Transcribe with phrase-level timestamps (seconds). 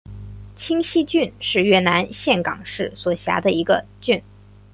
[0.55, 4.23] 清溪郡是越南岘港市所辖的一个郡。